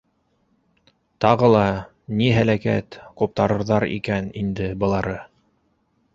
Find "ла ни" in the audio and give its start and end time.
1.55-2.31